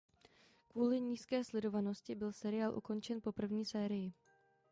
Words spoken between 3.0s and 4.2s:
po první sérii.